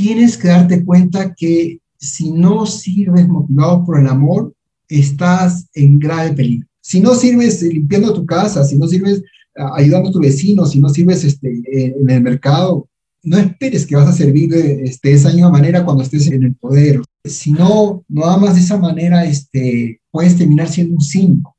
[0.00, 4.54] tienes que darte cuenta que si no sirves motivado por el amor,
[4.88, 6.66] estás en grave peligro.
[6.80, 9.22] Si no sirves limpiando tu casa, si no sirves
[9.58, 12.88] ah, ayudando a tu vecino, si no sirves este, en el mercado,
[13.22, 16.54] no esperes que vas a servir este, de esa misma manera cuando estés en el
[16.54, 17.02] poder.
[17.22, 21.54] Si no, no amas de esa manera, este, puedes terminar siendo un cínico.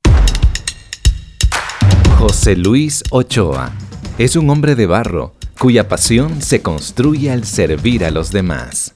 [2.17, 3.71] José Luis Ochoa
[4.17, 8.95] es un hombre de barro cuya pasión se construye al servir a los demás.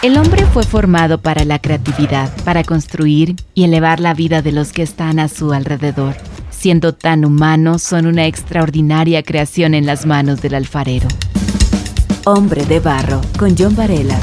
[0.00, 4.70] El hombre fue formado para la creatividad, para construir y elevar la vida de los
[4.70, 6.14] que están a su alrededor.
[6.52, 11.08] Siendo tan humanos, son una extraordinaria creación en las manos del alfarero.
[12.26, 14.20] Hombre de Barro, con John Varela.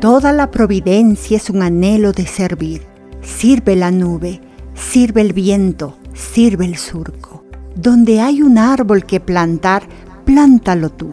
[0.00, 2.80] Toda la providencia es un anhelo de servir.
[3.20, 4.40] Sirve la nube,
[4.74, 5.98] sirve el viento,
[6.36, 7.44] sirve el surco.
[7.74, 9.84] Donde hay un árbol que plantar,
[10.26, 11.12] plántalo tú.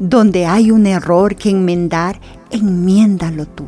[0.00, 3.66] Donde hay un error que enmendar, enmiéndalo tú.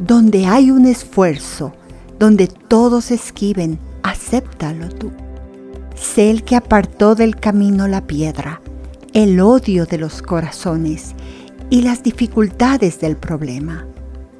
[0.00, 1.72] Donde hay un esfuerzo,
[2.18, 5.12] donde todos esquiven, acéptalo tú.
[5.94, 8.60] Sé el que apartó del camino la piedra,
[9.12, 11.14] el odio de los corazones
[11.70, 13.86] y las dificultades del problema.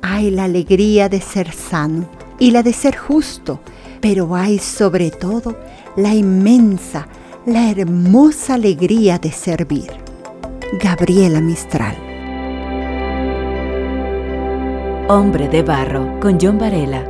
[0.02, 2.08] Hay la alegría de ser sano
[2.40, 3.60] y la de ser justo,
[4.00, 5.56] pero hay sobre todo
[5.96, 7.08] la inmensa,
[7.46, 9.90] la hermosa alegría de servir.
[10.80, 11.96] Gabriela Mistral.
[15.08, 17.04] Hombre de Barro, con John Varela.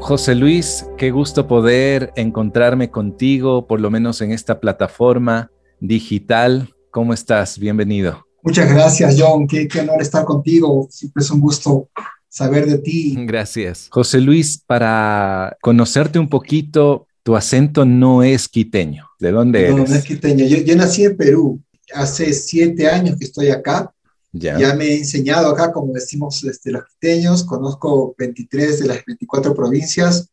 [0.00, 6.74] José Luis, qué gusto poder encontrarme contigo, por lo menos en esta plataforma digital.
[6.90, 7.58] ¿Cómo estás?
[7.58, 8.26] Bienvenido.
[8.42, 9.46] Muchas gracias, John.
[9.46, 10.86] Qué, qué honor estar contigo.
[10.88, 11.90] Siempre es un gusto
[12.28, 13.14] saber de ti.
[13.26, 13.88] Gracias.
[13.90, 19.06] José Luis, para conocerte un poquito, tu acento no es quiteño.
[19.20, 19.76] ¿De dónde eres?
[19.76, 20.46] No, no es quiteño.
[20.46, 21.60] Yo, nací en Perú.
[21.92, 23.92] Hace siete años que estoy acá.
[24.32, 24.58] Ya.
[24.58, 27.44] ya me he enseñado acá, como decimos este, los quiteños.
[27.44, 30.30] Conozco 23 de las 24 provincias.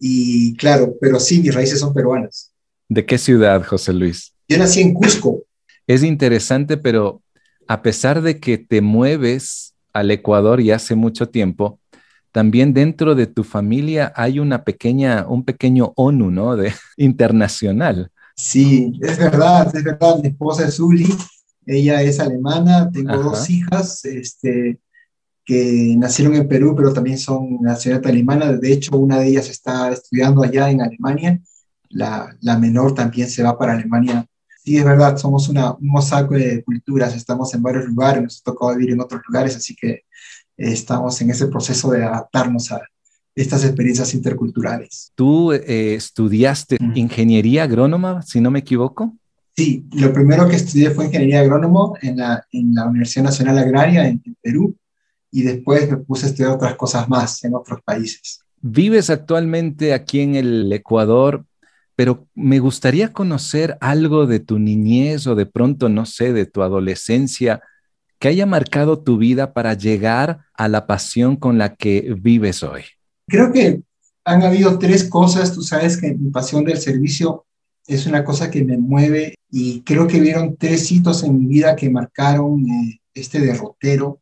[0.00, 2.52] Y claro, pero sí, mis raíces son peruanas.
[2.88, 4.32] ¿De qué ciudad, José Luis?
[4.48, 5.44] Yo nací en Cusco.
[5.86, 7.22] Es interesante, pero
[7.68, 11.78] a pesar de que te mueves al Ecuador y hace mucho tiempo,
[12.32, 16.56] también dentro de tu familia hay una pequeña, un pequeño ONU, ¿no?
[16.56, 18.10] De internacional.
[18.34, 20.16] Sí, es verdad, es verdad.
[20.22, 21.06] Mi esposa es Uli,
[21.66, 24.80] ella es alemana, tengo dos hijas, este,
[25.44, 28.52] que nacieron en Perú, pero también son nacionalidad alemana.
[28.52, 31.40] De hecho, una de ellas está estudiando allá en Alemania.
[31.90, 34.26] La, la menor también se va para Alemania.
[34.64, 38.44] Sí, es verdad, somos una, un mosaico de culturas, estamos en varios lugares, nos ha
[38.44, 40.04] tocado vivir en otros lugares, así que
[40.56, 42.82] estamos en ese proceso de adaptarnos a
[43.34, 45.12] estas experiencias interculturales.
[45.14, 49.14] ¿Tú eh, estudiaste ingeniería agrónoma, si no me equivoco?
[49.56, 54.08] Sí, lo primero que estudié fue ingeniería agrónomo en la, en la Universidad Nacional Agraria
[54.08, 54.74] en, Perú
[55.30, 58.40] y después me puse a estudiar otras cosas más en otros países.
[58.60, 61.44] Vives actualmente aquí en el Ecuador,
[61.96, 66.62] pero me gustaría conocer algo de tu niñez o de pronto, no sé, de tu
[66.62, 67.62] adolescencia
[68.22, 72.82] que haya marcado tu vida para llegar a la pasión con la que vives hoy?
[73.26, 73.82] Creo que
[74.24, 75.52] han habido tres cosas.
[75.52, 77.46] Tú sabes que mi pasión del servicio
[77.84, 81.74] es una cosa que me mueve y creo que vieron tres hitos en mi vida
[81.74, 84.20] que marcaron eh, este derrotero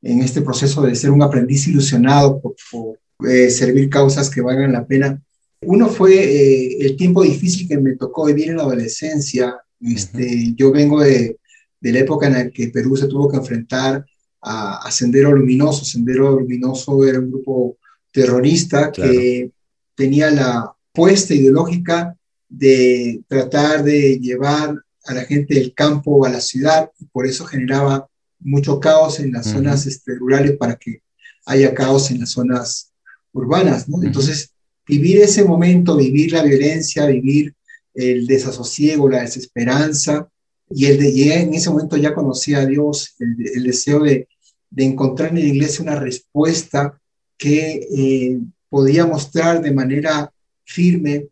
[0.00, 2.98] en este proceso de ser un aprendiz ilusionado por,
[3.28, 5.22] eh, servir causas que valgan la pena.
[5.60, 9.58] Uno fue eh, el tiempo difícil que me tocó vivir en la adolescencia.
[9.78, 11.36] Este, Yo vengo de,
[11.80, 14.04] de la época en la que Perú se tuvo que enfrentar
[14.42, 15.84] a, Sendero Luminoso.
[15.84, 17.76] Sendero Luminoso era un grupo
[18.12, 19.50] terrorista que
[19.94, 22.16] tenía la puesta ideológica
[22.48, 27.44] de tratar de llevar a la gente del campo a la ciudad y por eso
[27.44, 31.02] generaba mucho caos en las zonas este, rurales para que
[31.46, 32.92] haya caos en las zonas
[33.32, 33.86] urbanas.
[34.02, 34.52] Entonces,
[34.86, 37.54] vivir ese momento, vivir la violencia, vivir
[37.94, 40.28] el desasosiego, la desesperanza,
[40.70, 44.28] y, el de, en ese momento ya conocía a Dios, el, deseo de,
[44.70, 47.00] de, encontrar en la iglesia una respuesta
[47.36, 50.32] que eh, podía mostrar de manera
[50.64, 51.28] firme,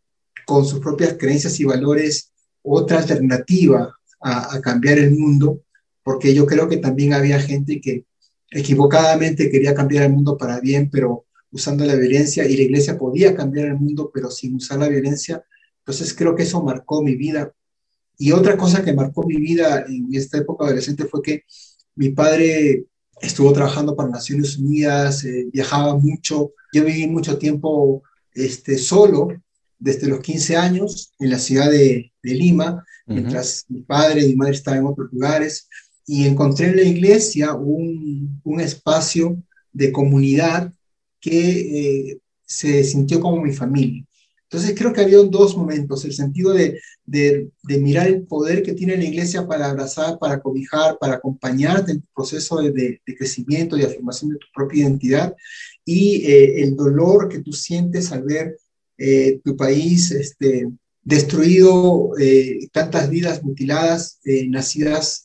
[0.46, 2.32] con sus propias creencias y valores,
[2.62, 5.62] otra alternativa a, a cambiar el mundo,
[6.02, 8.04] porque yo creo que también había gente que
[8.50, 13.34] equivocadamente quería cambiar el mundo para bien, pero usando la violencia, y la iglesia podía
[13.34, 15.44] cambiar el mundo, pero sin usar la violencia.
[15.78, 17.52] Entonces creo que eso marcó mi vida
[18.18, 21.44] y otra cosa que marcó mi vida en esta época adolescente fue que
[21.96, 22.84] mi padre
[23.20, 28.02] estuvo trabajando para Naciones Unidas, eh, viajaba mucho, yo viví mucho tiempo
[28.32, 29.28] este, solo
[29.78, 34.54] desde los 15 años en la ciudad de, Lima, mientras mi padre y mi madre
[34.54, 35.68] estaban en otros lugares,
[36.06, 40.72] y encontré en la iglesia un, un espacio de comunidad
[41.20, 44.04] que eh, se sintió como mi familia.
[44.54, 48.96] Entonces creo que había dos momentos, el sentido de, de, mirar el poder que tiene
[48.96, 53.82] la iglesia para abrazar, para cobijar, para acompañarte en tu proceso de, de crecimiento y
[53.82, 55.34] afirmación de tu propia identidad
[55.84, 58.56] y eh, el dolor que tú sientes al ver
[58.96, 60.68] eh, tu país este,
[61.02, 62.12] destruido,
[62.70, 65.24] tantas vidas mutiladas, nacidas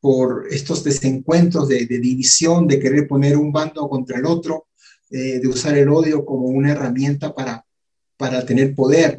[0.00, 4.66] por estos desencuentros de, división, de querer poner un bando contra el otro,
[5.12, 7.64] eh, de usar el odio como una herramienta para,
[8.20, 9.18] para tener poder.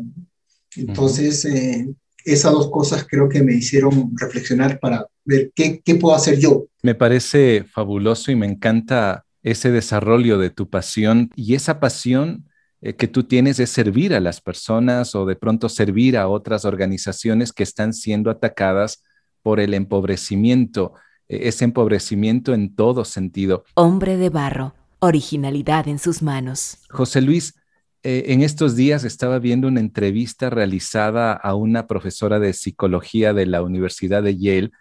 [0.75, 1.88] Entonces, eh,
[2.24, 6.68] esas dos cosas creo que me hicieron reflexionar para ver qué, qué puedo hacer yo.
[6.83, 12.45] Me parece fabuloso y me encanta ese desarrollo de tu pasión y esa pasión
[12.80, 16.63] eh, que tú tienes es servir a las personas o de pronto servir a otras
[16.63, 19.03] organizaciones que están siendo atacadas
[19.42, 20.94] por el empobrecimiento,
[21.27, 23.63] e, ese empobrecimiento en todo sentido.
[23.74, 26.77] Hombre de barro, originalidad en sus manos.
[26.92, 27.56] José Luis,
[28.03, 33.45] eh, en estos días estaba viendo una entrevista realizada a una profesora de psicología de
[33.45, 34.71] la Universidad de Yale,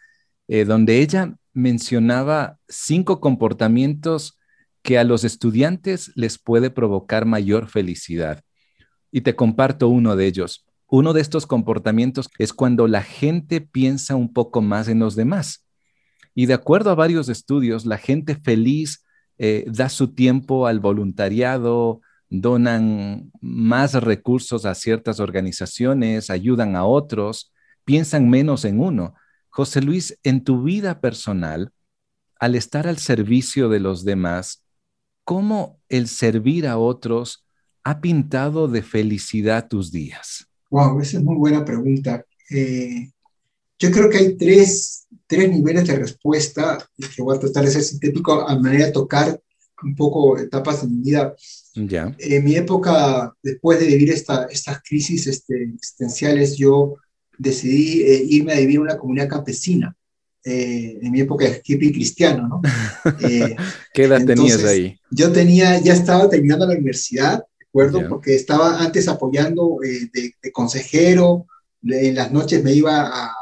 [0.48, 4.38] eh, donde ella mencionaba cinco comportamientos
[4.82, 8.42] que a los estudiantes les puede provocar mayor felicidad.
[9.12, 10.64] Y te comparto uno de ellos.
[10.86, 15.66] Uno de estos comportamientos es cuando la gente piensa un poco más en los demás.
[16.34, 19.04] Y de acuerdo a varios estudios, la gente feliz
[19.36, 22.00] eh, da su tiempo al voluntariado,
[22.30, 27.52] donan más recursos a ciertas organizaciones, ayudan a otros,
[27.84, 29.14] piensan menos en uno.
[29.48, 31.72] José Luis, en tu vida personal,
[32.38, 34.64] al estar al servicio de los demás,
[35.24, 37.44] ¿cómo el servir a otros
[37.82, 40.46] ha pintado de felicidad tus días?
[40.70, 42.24] Wow, esa es muy buena pregunta.
[42.48, 43.10] Eh,
[43.78, 47.82] yo creo que hay tres, tres niveles de respuesta que voy a tratar de ser
[47.82, 49.40] sintético a manera de tocar
[49.82, 51.34] un poco etapas de mi vida.
[51.74, 52.14] Ya.
[52.18, 56.96] En mi época, después de vivir esta, estas crisis este, existenciales, yo
[57.38, 59.96] decidí eh, irme a vivir en una comunidad campesina.
[60.42, 62.62] Eh, en mi época de hippie cristiano, ¿no?
[63.92, 64.98] ¿Qué edad tenías ahí?
[65.10, 68.08] Yo tenía, ya estaba terminando la universidad acuerdo?
[68.08, 71.46] Porque estaba antes apoyando eh, de, consejero,
[71.82, 73.32] en las noches me iba a,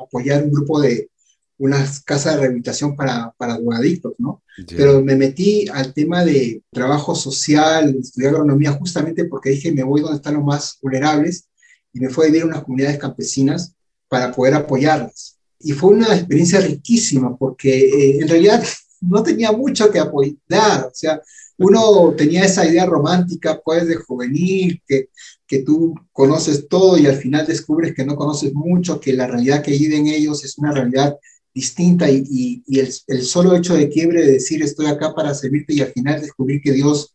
[0.00, 1.10] apoyar un grupo de
[1.58, 4.42] unas casas de rehabilitación para, para drogadictos, ¿no?
[4.68, 10.00] Pero me metí al tema de trabajo social, estudiar agronomía, justamente porque dije, me voy
[10.00, 11.48] donde están los más vulnerables,
[11.92, 13.74] y me fue a vivir a unas comunidades campesinas
[14.08, 15.38] para poder apoyarlas.
[15.58, 18.62] Y fue una experiencia riquísima, porque eh, en realidad
[19.00, 21.20] no tenía mucho que apoyar, o sea,
[21.58, 25.08] uno tenía esa idea romántica, pues, de juvenil, que,
[25.46, 29.62] que tú conoces todo y al final descubres que no conoces mucho, que la realidad
[29.62, 31.16] que viven ellos es una realidad
[31.56, 35.90] distinta y, el, solo hecho de quiebre de decir estoy acá para servirte y al
[35.90, 37.14] final descubrir que Dios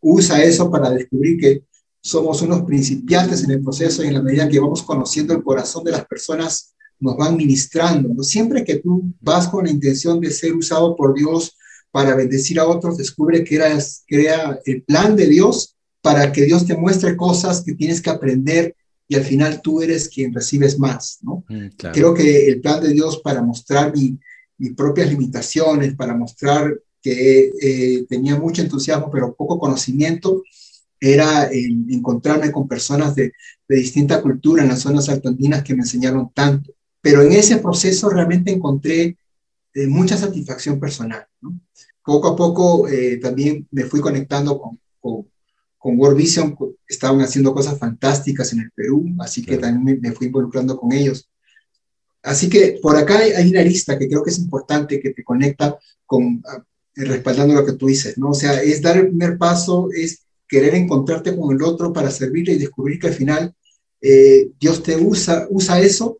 [0.00, 1.64] usa eso para descubrir que
[2.00, 5.84] somos unos principiantes en el proceso y en la medida que vamos conociendo el corazón
[5.84, 8.22] de las personas nos van ministrando.
[8.22, 11.54] Siempre que tú vas con la intención de ser usado por Dios
[11.90, 16.64] para bendecir a otros, descubre que era, crea el plan de Dios para que Dios
[16.64, 18.74] te muestre cosas que tienes que aprender
[19.12, 21.44] y al final tú eres quien recibes más, ¿no?
[21.50, 24.18] Mm, Creo que el plan de Dios para mostrar mi,
[24.56, 30.42] mis propias limitaciones, para mostrar que eh, tenía mucho entusiasmo pero poco conocimiento,
[30.98, 33.32] era encontrarme con personas de,
[33.68, 36.72] de distinta cultura en las zonas altoandinas que me enseñaron tanto.
[37.02, 39.18] Pero en ese proceso realmente encontré
[39.74, 41.26] eh, mucha satisfacción personal.
[41.42, 41.60] ¿no?
[42.02, 45.26] poco a poco eh, también me fui conectando con, con,
[45.82, 46.56] con, World Vision,
[46.88, 51.28] estaban haciendo cosas fantásticas en el Perú, así que también me, fui involucrando con ellos.
[52.22, 55.76] Así que por acá hay, una lista que creo que es importante, que te conecta
[56.06, 58.30] con, ah, respaldando lo que tú dices, ¿no?
[58.30, 62.52] O sea, es dar el primer paso, es querer encontrarte con el otro para servirle
[62.52, 63.54] y descubrir que al final
[64.00, 66.18] eh, Dios te usa, usa eso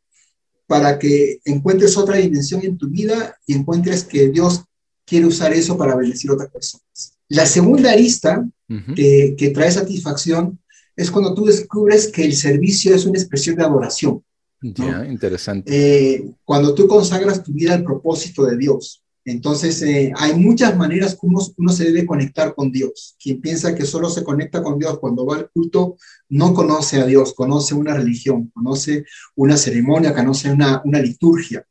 [0.67, 4.65] para que encuentres otra dimensión en tu vida y encuentres que Dios
[5.05, 7.19] quiere usar eso para bendecir a otras personas.
[7.33, 8.47] La segunda arista
[8.95, 10.59] que, trae satisfacción
[10.95, 14.23] es cuando tú descubres que el servicio es una expresión de adoración.
[14.61, 15.73] Ya, interesante.
[15.75, 19.03] Eh, cuando tú consagras tu vida al propósito de Dios.
[19.25, 23.17] Entonces, eh, hay muchas maneras como uno, se debe conectar con Dios.
[23.23, 25.97] Quien piensa que solo se conecta con Dios cuando va al culto,
[26.29, 29.05] no conoce a Dios, conoce una religión, conoce
[29.37, 31.65] una ceremonia, conoce una, una liturgia.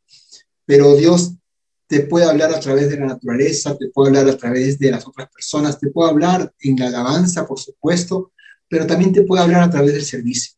[0.65, 1.35] Pero Dios
[1.91, 5.05] te puede hablar a través de la naturaleza, te puede hablar a través de las
[5.05, 8.31] otras personas, te puede hablar en la alabanza, por supuesto,
[8.69, 10.53] pero también te puede hablar a través del servicio.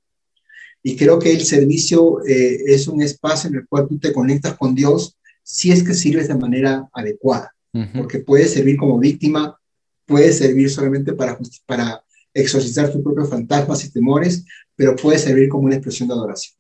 [0.83, 4.55] Y creo que el servicio eh, es un espacio en el cual tú te conectas
[4.55, 7.51] con Dios si es que sirves de manera adecuada,
[7.95, 9.59] porque puede servir como víctima,
[10.05, 15.63] puede servir solamente para, para exorcizar tus propios fantasmas y temores, pero puede servir como
[15.63, 16.55] una expresión de adoración.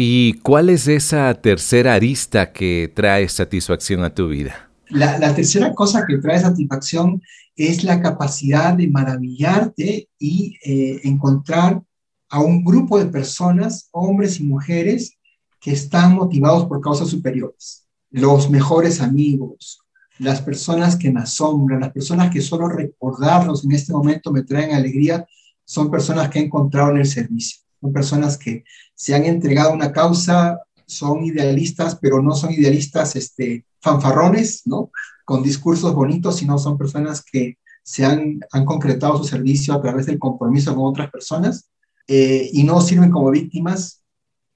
[0.00, 4.70] ¿Y cuál es esa tercera arista que trae satisfacción a tu vida?
[4.90, 7.20] La, tercera cosa que trae satisfacción
[7.56, 11.82] es la capacidad de maravillarte y eh, encontrar
[12.28, 15.18] a un grupo de personas, hombres y mujeres,
[15.60, 17.84] que están motivados por causas superiores.
[18.12, 19.80] Los mejores amigos,
[20.20, 24.76] las personas que me asombran, las personas que solo recordarlos en este momento me traen
[24.76, 25.26] alegría,
[25.64, 27.67] son personas que he encontrado en el servicio.
[27.80, 33.14] Son personas que se han entregado a una causa, son idealistas, pero no son idealistas
[33.16, 34.90] este, fanfarrones, ¿no?
[35.24, 40.06] Con discursos bonitos, sino son personas que se han, han concretado su servicio a través
[40.06, 41.70] del compromiso con otras personas
[42.06, 44.02] eh, y no sirven como víctimas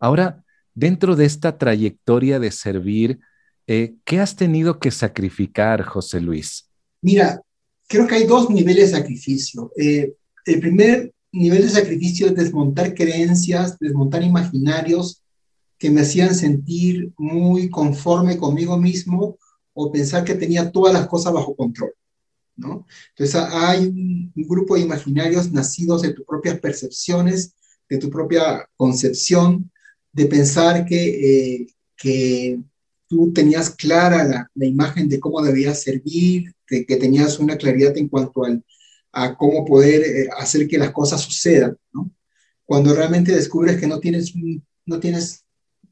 [0.00, 0.42] Ahora,
[0.74, 3.20] dentro de esta trayectoria de servir,
[3.66, 6.70] eh, ¿qué has tenido que sacrificar, José Luis?
[7.02, 7.40] Mira,
[7.86, 9.70] creo que hay dos niveles de sacrificio.
[9.76, 10.14] Eh,
[10.46, 15.22] el primer nivel de sacrificio es desmontar creencias, desmontar imaginarios
[15.78, 19.36] que me hacían sentir muy conforme conmigo mismo
[19.74, 21.92] o pensar que tenía todas las cosas bajo control.
[22.56, 22.86] ¿no?
[23.10, 27.54] Entonces hay un, grupo de imaginarios nacidos de tus propias percepciones,
[27.88, 29.70] de tu propia concepción,
[30.12, 31.66] de pensar que, eh,
[31.96, 32.60] que
[33.08, 38.44] tú tenías clara la, imagen de cómo debías servir, que tenías una claridad en cuanto
[38.44, 38.64] al,
[39.14, 41.76] a cómo poder eh, hacer que las cosas sucedan.
[41.92, 42.10] ¿no?
[42.64, 44.32] Cuando realmente descubres que no tienes,
[44.86, 45.44] no tienes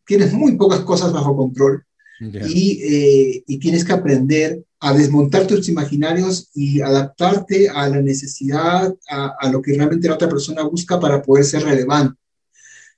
[0.04, 1.86] tienes muy pocas cosas bajo control
[2.20, 8.94] y, eh, y, tienes que aprender a desmontar tus imaginarios y adaptarte a la necesidad,
[9.08, 12.18] a, a, lo que realmente la otra persona busca para poder ser relevante.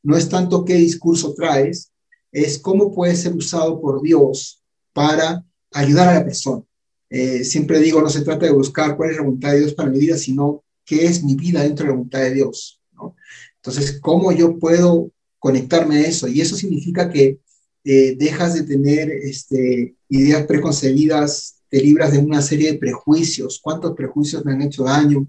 [0.02, 1.90] No es tanto qué discurso traes,
[2.32, 6.62] es cómo puede ser usado por Dios para ayudar a la persona.
[7.08, 9.88] Eh, siempre digo, no se trata de buscar cuál es la voluntad de Dios para
[9.88, 12.80] mi vida, sino qué es mi vida dentro de la voluntad de Dios.
[12.92, 13.16] ¿no?
[13.56, 15.12] Entonces, ¿cómo yo puedo
[15.44, 16.26] conectarme a eso.
[16.26, 17.38] Y eso significa que
[17.84, 23.60] eh, dejas de tener este, ideas preconcebidas, te libras de una serie de prejuicios.
[23.62, 25.26] ¿Cuántos prejuicios me han hecho daño?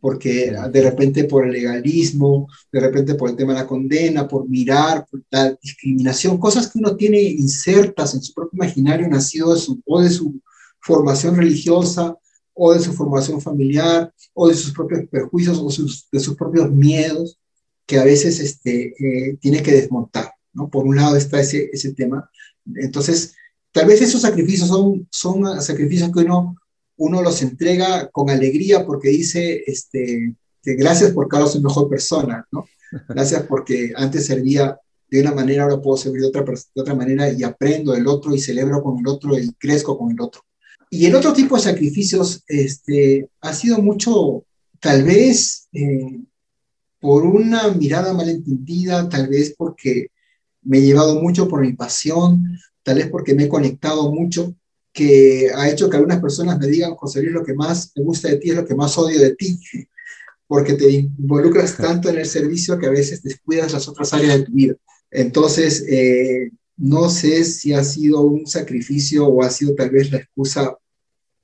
[0.00, 4.48] Porque de repente por el legalismo, de repente por el tema de la condena, por
[4.48, 9.60] mirar, por la discriminación, cosas que uno tiene insertas en su propio imaginario nacido de
[9.60, 10.40] su, o de su
[10.80, 12.18] formación religiosa,
[12.52, 15.68] o de su formación familiar, o de sus propios prejuicios, o
[16.12, 17.38] de sus propios miedos
[17.86, 20.32] que a veces este, eh, tiene que desmontar,
[20.70, 22.30] Por un lado está ese, ese tema.
[22.76, 23.34] Entonces,
[23.72, 26.56] tal vez esos sacrificios son, son sacrificios que uno,
[26.96, 32.46] uno los entrega con alegría porque dice, este, que gracias por cada soy mejor persona,
[32.50, 32.64] ¿no?
[33.08, 34.78] Gracias porque antes servía
[35.10, 38.34] de una manera, ahora puedo servir de otra, de otra manera y aprendo del otro
[38.34, 40.42] y celebro con el otro y crezco con el otro.
[40.90, 44.44] Y el otro tipo de sacrificios este, ha sido mucho,
[44.80, 46.20] tal vez, eh,
[47.00, 50.08] por una mirada malentendida, tal vez porque
[50.64, 54.54] me he llevado mucho por mi pasión, tal vez porque me he conectado mucho,
[54.92, 58.28] que ha hecho que algunas personas me digan, José Luis, lo que más me gusta
[58.28, 59.58] de ti es lo que más odio de ti,
[60.46, 64.44] porque te involucras tanto en el servicio que a veces descuidas las otras áreas de
[64.44, 64.74] tu vida.
[65.10, 70.18] Entonces, eh, no sé si ha sido un sacrificio o ha sido tal vez la
[70.18, 70.76] excusa,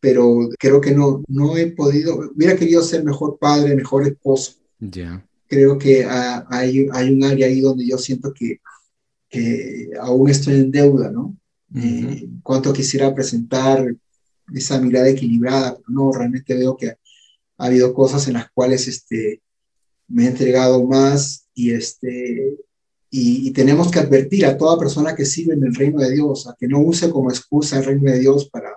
[0.00, 4.54] pero creo que no, no he podido, hubiera querido ser mejor padre, mejor esposo.
[4.78, 8.60] Ya creo que hay, hay un área ahí donde yo siento que,
[9.30, 11.36] que aún estoy en deuda, ¿no?
[11.76, 13.94] Eh, cuánto quisiera presentar
[14.52, 16.98] esa mirada equilibrada, pero no, realmente veo que ha
[17.58, 19.40] habido cosas en las cuales este,
[20.08, 22.56] me he entregado más y, este,
[23.08, 26.56] y, tenemos que advertir a toda persona que sirve en el reino de Dios, a
[26.58, 28.76] que no use como excusa el reino de Dios para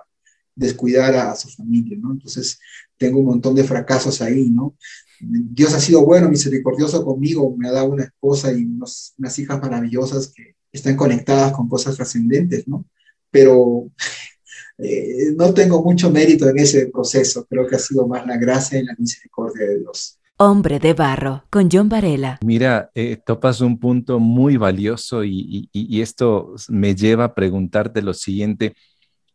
[0.54, 2.12] descuidar a, su familia, ¿no?
[2.12, 2.60] Entonces,
[3.04, 4.76] tengo un montón de fracasos ahí, ¿no?
[5.20, 10.32] Dios ha sido bueno, misericordioso conmigo, me ha dado una esposa y unas hijas maravillosas
[10.34, 12.86] que están conectadas con cosas trascendentes, ¿no?
[13.30, 13.90] Pero
[14.78, 18.78] eh, no tengo mucho mérito en ese proceso, creo que ha sido más la gracia
[18.78, 20.18] y la misericordia de Dios.
[20.36, 22.40] Hombre de Barro, con John Varela.
[22.44, 25.68] Mira, eh, topas un punto muy valioso y,
[26.00, 28.74] esto me lleva a preguntarte lo siguiente.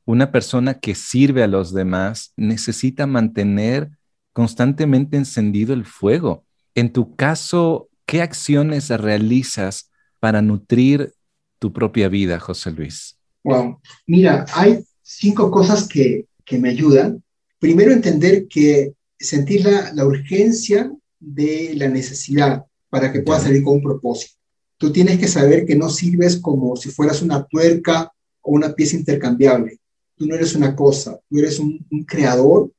[0.09, 3.91] Una persona que sirve a los demás necesita mantener
[4.33, 6.45] constantemente encendido el fuego.
[6.73, 11.13] En tu caso, ¿qué acciones realizas para nutrir
[11.59, 13.19] tu propia vida, José Luis?
[13.43, 17.23] Wow, mira, hay cinco cosas que, que me ayudan.
[17.59, 23.83] Primero, entender que sentir la, urgencia de la necesidad para que puedas salir con un
[23.83, 24.33] propósito.
[24.79, 28.11] Tú tienes que saber que no sirves como si fueras una tuerca
[28.41, 29.78] o una pieza intercambiable.
[30.19, 32.71] Tú no eres una cosa, tú eres un, creador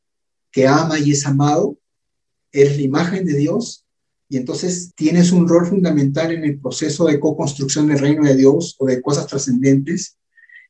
[0.52, 1.76] que ama y es amado,
[2.52, 3.84] eres la imagen de Dios
[4.28, 8.76] y entonces tienes un rol fundamental en el proceso de co-construcción del reino de Dios
[8.78, 10.16] o de cosas trascendentes.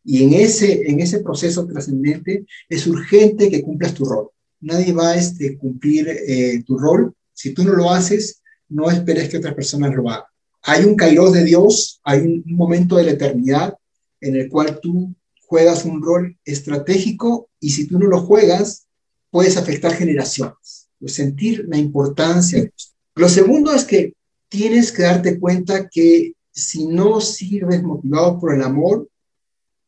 [0.02, 5.10] Y en ese, en ese proceso trascendente es urgente que cumplas tu rol nadie va
[5.10, 7.14] a este, cumplir eh, tu rol.
[7.32, 10.24] Si tú no lo haces, no esperes que otras personas lo hagan.
[10.62, 13.74] Hay un kairos de Dios, hay un, momento de la eternidad
[14.20, 15.14] en el cual tú
[15.50, 18.86] juegas un rol estratégico y si tú no lo juegas,
[19.30, 20.88] puedes afectar generaciones.
[21.00, 22.70] Pues sentir la importancia.
[23.16, 24.14] Lo segundo es que
[24.48, 29.08] tienes que darte cuenta que si no sirves motivado por el amor,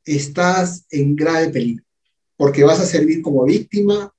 [0.04, 1.84] estás en grave peligro,
[2.36, 4.12] porque vas a servir como víctima,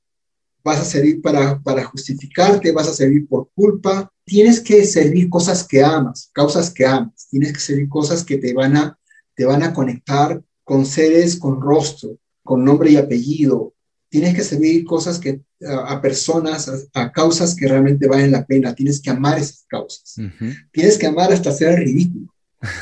[0.64, 4.10] vas a servir para, para justificarte, vas a servir por culpa.
[4.24, 7.28] Tienes que servir cosas que amas, causas que amas.
[7.30, 8.98] Tienes que servir cosas que te van a,
[9.36, 13.74] te van a conectar con seres con rostro, con nombre y apellido.
[14.10, 18.76] Tienes que servir cosas que a, personas, a, causas que realmente valen la pena.
[18.76, 20.16] Tienes que amar esas causas.
[20.72, 22.28] Tienes que amar hasta ser ridículo,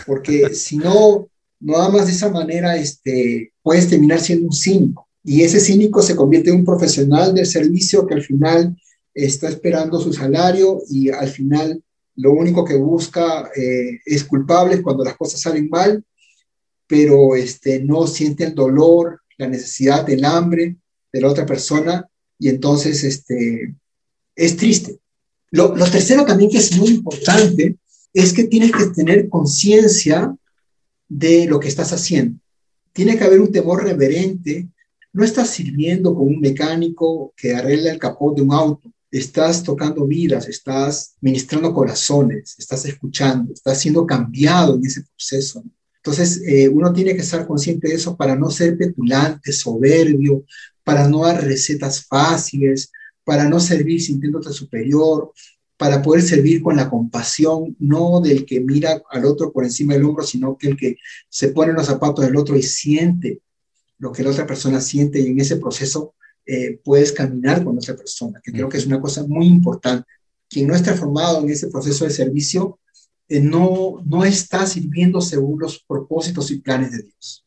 [0.06, 5.44] porque si no, no amas de esa manera, este, puedes terminar siendo un cínico y
[5.44, 8.76] ese cínico se convierte en un profesional del servicio que al final
[9.13, 11.84] está esperando su salario y al final
[12.15, 16.04] lo único que busca eh, es culpable cuando las cosas salen mal,
[16.91, 20.75] pero este, no siente el dolor, la necesidad, el hambre
[21.13, 22.06] de la otra persona
[22.38, 23.73] y entonces este,
[24.36, 24.99] es triste.
[25.51, 27.77] Lo, tercero también que es muy importante
[28.13, 30.36] es que tienes que tener conciencia
[31.08, 32.38] de lo que estás haciendo.
[32.91, 34.67] Tiene que haber un temor reverente
[35.13, 40.06] no estás sirviendo como un mecánico que arregla el capó de un auto, estás tocando
[40.06, 45.63] vidas, estás ministrando corazones, estás escuchando, estás siendo cambiado en ese proceso.
[46.04, 50.46] Entonces, eh, uno tiene que estar consciente de eso para no ser petulante, soberbio,
[50.84, 52.92] para no dar recetas fáciles,
[53.24, 55.32] para no servir sintiéndote superior,
[55.78, 60.04] para poder servir con la compasión, no del que mira al otro por encima del
[60.06, 60.98] hombro, sino que el que
[61.30, 63.42] se pone en los zapatos del otro y siente
[64.00, 67.96] lo que la otra persona siente y en ese proceso eh, puedes caminar con otra
[67.96, 70.08] persona, que creo que es una cosa muy importante.
[70.50, 72.80] Quien no está formado en ese proceso de servicio
[73.39, 77.46] no, no está sirviendo según los propósitos y planes de Dios.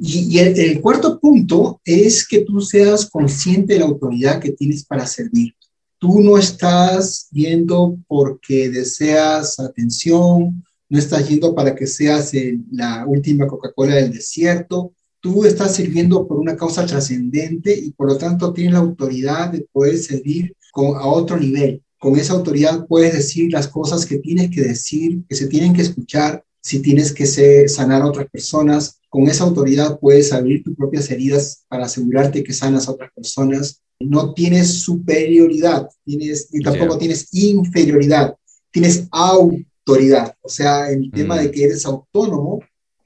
[0.00, 5.06] Y, el, cuarto punto es que tú seas consciente de la autoridad que tienes para
[5.06, 5.54] servir.
[5.98, 12.32] Tú no estás yendo porque deseas atención, no estás yendo para que seas
[12.70, 18.18] la última Coca-Cola del desierto, tú estás sirviendo por una causa trascendente y por lo
[18.18, 21.82] tanto tienes la autoridad de poder servir a otro nivel.
[21.98, 25.82] Con esa autoridad puedes decir las cosas que tienes que decir, que se tienen que
[25.82, 27.26] escuchar, si tienes que
[27.68, 29.00] sanar a otras personas.
[29.08, 33.82] Con esa autoridad puedes abrir tus propias heridas para asegurarte que sanas a otras personas.
[34.00, 38.36] No tienes superioridad, tienes, ni tampoco tienes inferioridad,
[38.70, 40.34] tienes autoridad.
[40.42, 41.38] O sea, el tema mm.
[41.38, 42.60] de que eres autónomo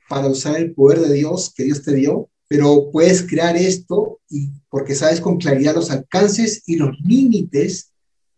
[0.08, 4.50] para usar el poder de Dios que Dios te dio, pero puedes crear esto y
[4.68, 7.91] porque sabes con claridad los alcances y los límites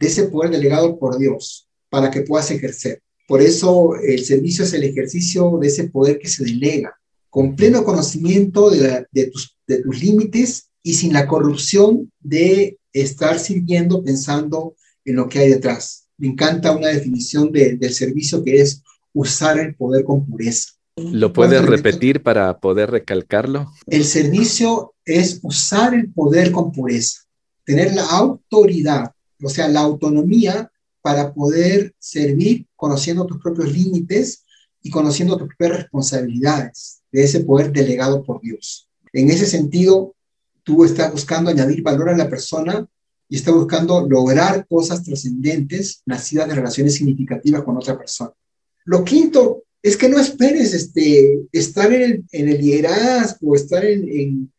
[0.06, 3.00] ese poder delegado por Dios para que puedas ejercer.
[3.26, 6.94] Por eso el servicio es el ejercicio de ese poder que se delega,
[7.30, 13.38] con pleno conocimiento de, de, tus, de tus límites y sin la corrupción de estar
[13.38, 16.06] sirviendo pensando en lo que hay detrás.
[16.16, 20.70] me encanta una definición del servicio que es usar el poder con pureza.
[20.96, 23.72] ¿Lo puedes repetir para poder recalcarlo?
[23.86, 27.22] El servicio es usar el poder con pureza,
[27.64, 29.10] tener la autoridad,
[29.42, 30.70] o sea, la autonomía
[31.02, 34.44] para poder servir conociendo tus propios límites
[34.82, 38.88] y conociendo tus propias responsabilidades de ese poder delegado por Dios.
[39.12, 40.14] En ese sentido,
[40.62, 42.86] tú estás buscando añadir valor a la persona
[43.28, 48.32] y estás buscando lograr cosas trascendentes nacidas de relaciones significativas con otra persona.
[48.84, 54.50] Lo quinto es que no esperes este, estar en el, en el liderazgo, estar en,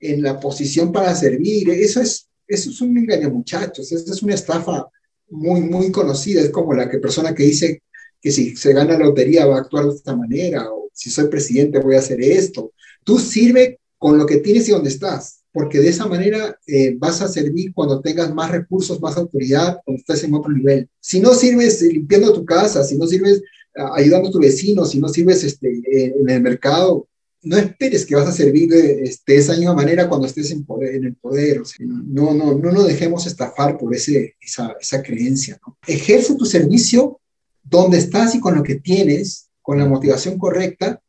[0.00, 1.70] en, la posición para servir.
[1.70, 3.90] Eso es, eso es un engaño, muchachos.
[3.92, 4.86] Eso es una estafa
[5.30, 6.40] muy, muy conocida.
[6.40, 7.82] Es como la que persona que dice
[8.20, 11.28] que si se gana la lotería va a actuar de esta manera, o si soy
[11.28, 12.72] presidente voy a hacer esto.
[13.04, 17.20] Tú sirve con lo que tienes y donde estás, porque de esa manera eh, vas
[17.20, 20.88] a servir cuando tengas más recursos, más autoridad, cuando estés en otro nivel.
[21.00, 23.42] Si no sirves limpiando tu casa, si no sirves
[23.74, 27.08] ayudando a tu vecino, si no sirves este, en el mercado,
[27.42, 30.94] no esperes que vas a servir de, este, esa misma manera cuando estés en, poder,
[30.94, 31.62] en el poder.
[31.80, 35.60] no, no, no nos dejemos estafar por ese, esa, esa creencia.
[35.66, 35.76] ¿no?
[35.86, 37.20] Ejerce tu servicio
[37.62, 41.00] donde estás y con lo que tienes, con la motivación correcta,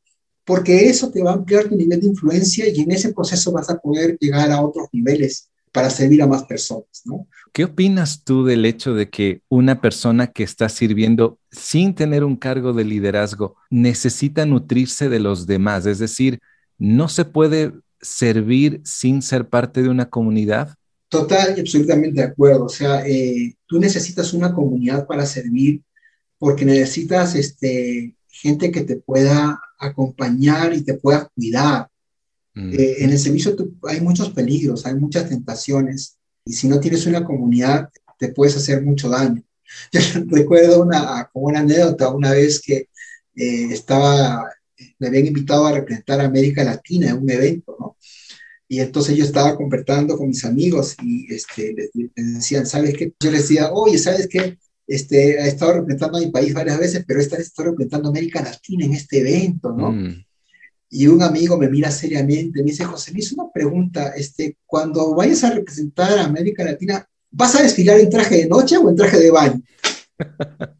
[0.45, 3.69] porque eso te va a ampliar tu nivel de influencia y en ese proceso vas
[3.69, 7.27] a poder llegar a otros niveles para servir a más personas, ¿no?
[7.51, 12.35] ¿Qué opinas tú del hecho de que una persona que está sirviendo sin tener un
[12.35, 15.85] cargo de liderazgo necesita nutrirse de los demás?
[15.87, 16.39] Es decir,
[16.77, 20.75] ¿no se puede servir sin ser parte de una comunidad?
[21.09, 22.65] Total y absolutamente de acuerdo.
[22.65, 25.81] O sea, eh, tú necesitas una comunidad para servir
[26.37, 31.87] porque necesitas este, gente que te pueda acompañar y te pueda cuidar.
[32.55, 33.55] Eh, en el servicio
[33.89, 37.89] hay muchos peligros, hay muchas tentaciones, y si no tienes una comunidad,
[38.19, 39.43] te puedes hacer mucho daño.
[39.91, 42.89] Yo recuerdo una, como una anécdota, una vez que
[43.35, 44.47] eh, estaba,
[44.99, 47.97] me habían invitado a representar a América Latina en un evento, ¿no?
[48.67, 53.13] Y entonces yo estaba conversando con mis amigos y este, les, decían, ¿sabes qué?
[53.19, 54.57] Yo les decía, oye, ¿sabes qué?
[54.87, 58.11] Este, he estado representando a mi país varias veces, pero esta vez estoy representando a
[58.11, 59.91] América Latina en este evento, ¿no?
[59.91, 60.23] Mm
[60.93, 65.15] y un amigo me mira seriamente, me dice, José, me hizo una pregunta, este, cuando
[65.15, 68.95] vayas a representar a América Latina, ¿vas a desfilar en traje de noche o en
[68.95, 69.61] traje de baño?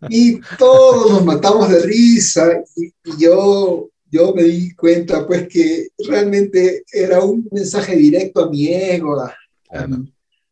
[0.09, 6.83] y todos nos matamos de risa y, yo, yo me di cuenta pues que realmente
[6.91, 9.35] era un mensaje directo a mi ego, a,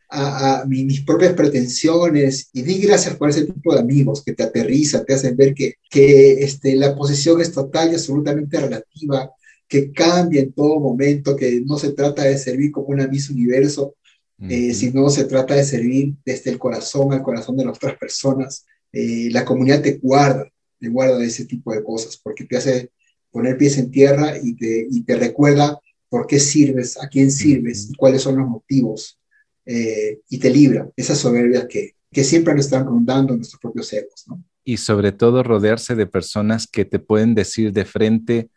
[0.10, 5.06] a, mis propias pretensiones y di gracias por ese tipo de amigos que te aterriza,
[5.06, 9.32] te hacen ver que, que este, la posición es total y absolutamente relativa,
[9.71, 13.95] que cambia en todo momento, que no se trata de servir como una Miss Universo,
[14.38, 18.65] eh, sino se trata de servir desde el corazón al corazón de las otras personas.
[18.91, 20.45] Eh, la comunidad te guarda,
[20.77, 22.91] te guarda de ese tipo de cosas, porque te hace
[23.31, 25.79] poner pies en tierra y te, y te recuerda
[26.10, 29.17] por qué sirves, a quién sirves, y cuáles son los motivos,
[29.65, 34.25] eh, y te libra esa soberbia que, que siempre nos están rondando nuestros propios egos.
[34.27, 34.43] ¿no?
[34.65, 38.49] Y sobre todo rodearse de personas que te pueden decir de frente,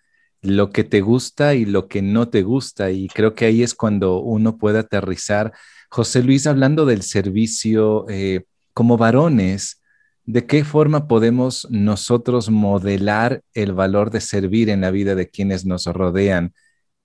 [0.45, 2.91] lo que te gusta y lo que no te gusta.
[2.91, 5.53] Y creo que ahí es cuando uno puede aterrizar.
[5.89, 9.81] José Luis, hablando del servicio, eh, como varones,
[10.27, 15.65] ¿de qué forma podemos nosotros modelar el valor de servir en la vida de quienes
[15.65, 16.53] nos rodean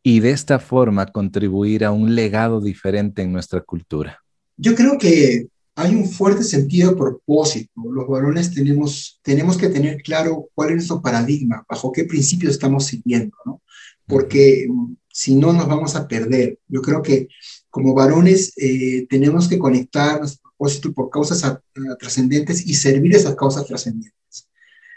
[0.04, 4.20] y de esta forma contribuir a un legado diferente en nuestra cultura?
[4.58, 5.48] Yo creo que
[5.80, 7.72] hay un fuerte sentido de propósito.
[7.90, 12.86] Los varones tenemos, tenemos que tener claro cuál es nuestro paradigma, bajo qué principios estamos
[12.86, 13.62] siguiendo, ¿no?
[14.06, 16.60] Porque mm, si no nos vamos a perder.
[16.68, 17.30] Yo creo que
[17.70, 21.60] como varones eh, tenemos que conectar nuestro propósito por causas
[21.98, 24.50] trascendentes y servir esas causas trascendentes.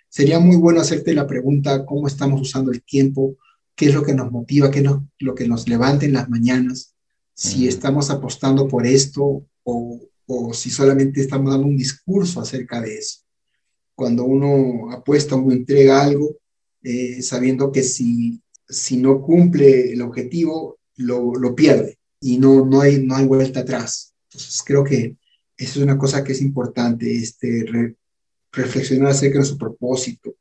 [0.08, 3.36] Sería muy bueno hacerte la pregunta, ¿cómo estamos usando el tiempo?
[3.76, 4.70] ¿Qué es lo que nos motiva?
[4.72, 4.86] ¿Qué es
[5.20, 6.96] lo que nos levanta en las mañanas?
[7.34, 10.00] Si estamos apostando por esto o
[10.34, 13.20] o si solamente estamos dando un discurso acerca de eso.
[13.94, 16.36] Cuando uno apuesta, uno entrega algo,
[16.82, 22.80] eh, sabiendo que si, si no cumple el objetivo, lo, lo, pierde y no, no,
[22.80, 24.14] hay, no hay vuelta atrás.
[24.30, 25.16] Entonces creo que
[25.56, 27.94] eso es una cosa que es importante, este,
[28.52, 30.34] reflexionar acerca de nuestro propósito.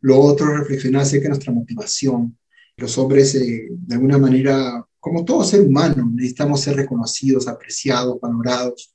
[0.00, 2.38] Lo otro, reflexionar acerca de nuestra motivación.
[2.76, 8.92] Los hombres, eh, de alguna manera, como todo ser humano, necesitamos ser reconocidos, apreciados, valorados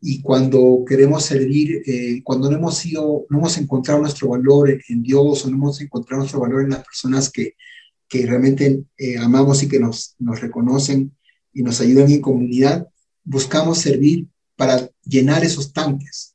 [0.00, 5.02] y cuando queremos servir, eh, cuando no hemos sido, no hemos encontrado nuestro valor en
[5.02, 7.54] Dios o no hemos encontrado nuestro valor en las personas que,
[8.08, 11.14] que realmente eh, amamos y que nos, nos reconocen
[11.52, 12.88] y nos ayudan en comunidad,
[13.24, 16.34] buscamos servir para llenar esos tanques.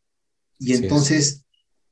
[0.59, 1.45] Y entonces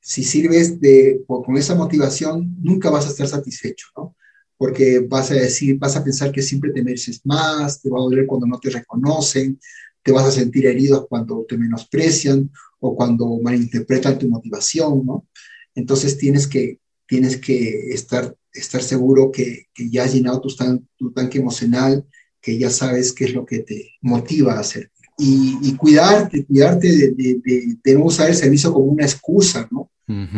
[0.04, 4.16] si sirves de, con esa motivación, nunca vas a estar satisfecho, ¿no?
[4.58, 8.04] Porque vas a decir, vas a pensar que siempre te mereces más, te va a
[8.04, 9.60] doler cuando no te reconocen,
[10.04, 15.28] te vas a sentir herido cuando te menosprecian o cuando malinterpretan tu motivación, ¿no?
[15.74, 20.50] Entonces tienes que, tienes que estar, estar seguro que, que ya has llenado tu,
[20.98, 22.06] tu tanque emocional,
[22.42, 24.92] que ya sabes qué es lo que te motiva a hacer.
[25.18, 29.90] Y, y cuidarte, cuidarte de, de, de, no usar el servicio como una excusa, ¿no?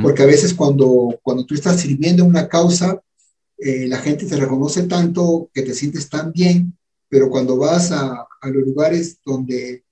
[0.03, 3.01] Porque a veces cuando, cuando tú estás sirviendo una causa,
[3.57, 6.77] eh, la gente te reconoce tanto que te sientes tan bien,
[7.09, 9.85] pero cuando vas a, a los lugares donde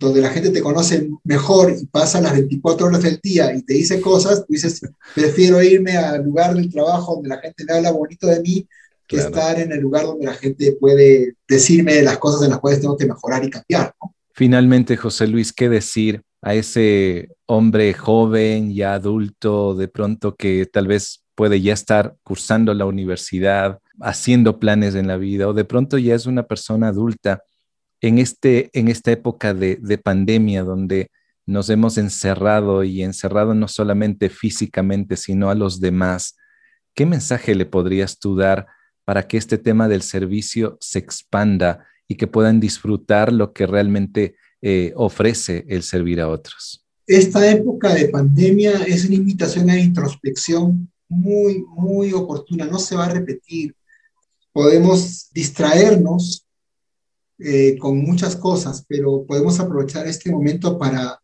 [0.00, 3.74] donde la gente te conoce mejor y pasa las 24 horas del día y te
[3.74, 4.80] dice cosas, tú dices,
[5.14, 8.66] prefiero irme al lugar del trabajo donde la gente me habla bonito de mí
[9.06, 12.80] que estar en el lugar donde la gente puede decirme las cosas en las cuales
[12.80, 13.94] tengo que mejorar y cambiar.
[14.32, 20.86] Finalmente, José Luis, ¿qué decir a ese hombre joven, ya adulto, de pronto que tal
[20.86, 25.98] vez puede ya estar cursando la universidad, haciendo planes en la vida, o de pronto
[25.98, 27.42] ya es una persona adulta
[28.00, 31.10] en, este, en esta época de, de pandemia donde
[31.46, 36.36] nos hemos encerrado y encerrado no solamente físicamente, sino a los demás,
[36.94, 38.66] ¿qué mensaje le podrías tú dar
[39.04, 44.36] para que este tema del servicio se expanda y que puedan disfrutar lo que realmente
[44.62, 46.86] eh, ofrece el servir a otros?
[47.06, 53.06] Esta época de pandemia es una invitación a introspección muy, muy oportuna, no se va
[53.06, 53.74] a repetir.
[54.52, 56.46] Podemos distraernos
[57.38, 61.20] eh, con muchas cosas, pero podemos aprovechar este momento para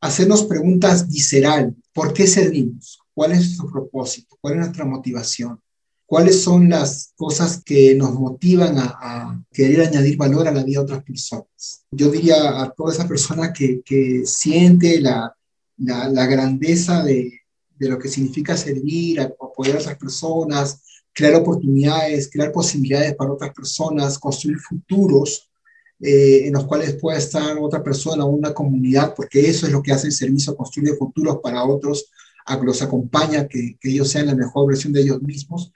[0.00, 1.74] hacernos preguntas visceral.
[1.92, 3.00] ¿Por qué servimos?
[3.12, 4.38] ¿Cuál es nuestro propósito?
[4.40, 5.60] ¿Cuál es nuestra motivación?
[6.06, 10.84] ¿Cuáles son las cosas que nos motivan a, querer añadir valor a la vida de
[10.84, 11.84] otras personas?
[11.90, 15.36] Yo diría a toda esa persona que, que siente la,
[15.76, 17.40] la, la grandeza de,
[17.76, 20.80] de, lo que significa servir, apoyar a otras personas,
[21.18, 25.50] crear oportunidades, crear posibilidades para otras personas, construir futuros,
[25.98, 29.90] eh, en los cuales pueda estar otra persona, una comunidad, porque eso es lo que
[29.90, 32.08] hace el servicio, construye futuros para otros,
[32.46, 35.72] a que los acompaña, que, que ellos sean la mejor versión de ellos mismos.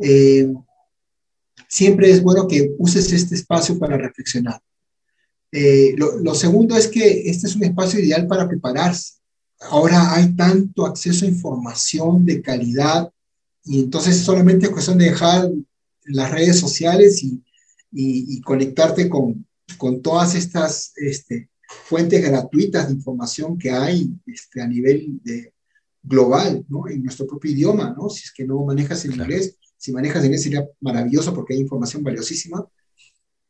[0.00, 0.50] Eh,
[1.68, 4.58] siempre es bueno que uses este espacio para reflexionar.
[5.52, 9.18] Eh, lo, lo, segundo es que este es un espacio ideal para prepararse.
[9.60, 13.12] Ahora hay tanto acceso a información de calidad
[13.68, 15.50] y entonces solamente es cuestión de dejar
[16.04, 17.42] las redes sociales y,
[17.92, 21.50] y, y conectarte con, con todas estas este,
[21.84, 25.52] fuentes gratuitas de información que hay este, a nivel de,
[26.02, 26.88] global, ¿no?
[26.88, 28.08] En nuestro propio idioma, ¿no?
[28.08, 31.60] Si es que no manejas el inglés, si manejas el inglés sería maravilloso porque hay
[31.60, 32.66] información valiosísima,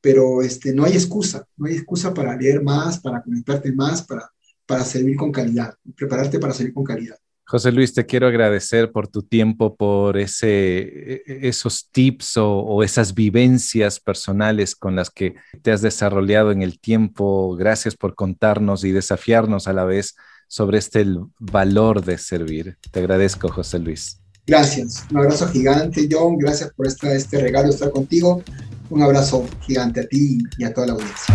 [0.01, 4.31] pero este, no hay excusa, no hay excusa para leer más, para conectarte más, para,
[4.67, 7.17] para servir con calidad, prepararte para servir con calidad.
[7.51, 12.59] José Luis, te quiero agradecer por tu tiempo, por ese, e, e, esos tips o,
[12.59, 17.57] o, esas vivencias personales con las que te has desarrollado en el tiempo.
[17.57, 20.15] Gracias por contarnos y desafiarnos a la vez
[20.47, 21.07] sobre este
[21.39, 22.77] valor de servir.
[22.91, 24.21] Te agradezco, José Luis.
[24.47, 25.07] Gracias.
[25.11, 26.37] Un abrazo gigante, John.
[26.37, 28.43] Gracias por esta, este regalo de estar contigo.
[28.91, 31.35] Un abrazo gigante a ti y a toda la audiencia.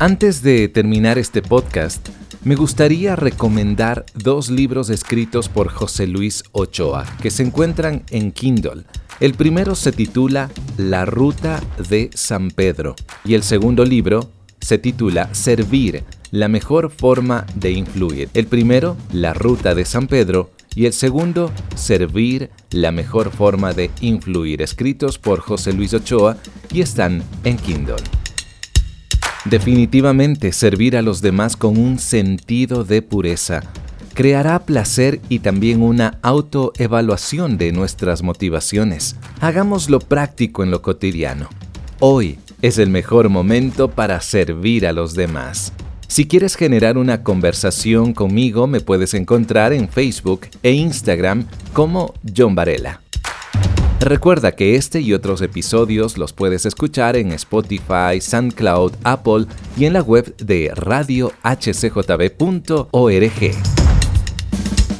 [0.00, 2.08] Antes de terminar este podcast,
[2.44, 8.84] me gustaría recomendar dos libros escritos por José Luis Ochoa que se encuentran en Kindle.
[9.20, 14.30] El primero se titula La Ruta de San Pedro y el segundo libro
[14.60, 18.28] se titula Servir, la mejor forma de influir.
[18.34, 23.90] El primero, La Ruta de San Pedro y el segundo, Servir, la mejor forma de
[24.00, 26.36] influir, escritos por José Luis Ochoa
[26.72, 28.23] y están en Kindle.
[29.44, 33.62] Definitivamente servir a los demás con un sentido de pureza
[34.14, 39.16] creará placer y también una autoevaluación de nuestras motivaciones.
[39.40, 41.48] Hagámoslo práctico en lo cotidiano.
[42.00, 45.72] Hoy es el mejor momento para servir a los demás.
[46.06, 52.54] Si quieres generar una conversación conmigo, me puedes encontrar en Facebook e Instagram como John
[52.54, 53.00] Varela.
[54.04, 59.46] Recuerda que este y otros episodios los puedes escuchar en Spotify, SoundCloud, Apple
[59.78, 61.30] y en la web de radiohcjb.org.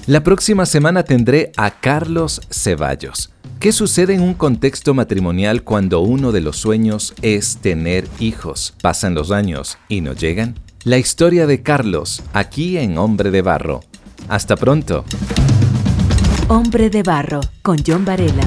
[0.07, 3.31] La próxima semana tendré a Carlos Ceballos.
[3.61, 8.75] ¿Qué sucede en un contexto matrimonial cuando uno de los sueños es tener hijos?
[8.81, 10.59] Pasan los años y no llegan.
[10.83, 13.83] La historia de Carlos, aquí en Hombre de Barro.
[14.29, 15.05] Hasta pronto.
[16.49, 18.47] Hombre de Barro, con John Varela.